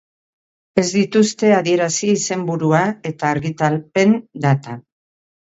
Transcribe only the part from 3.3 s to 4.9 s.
argitalpen data.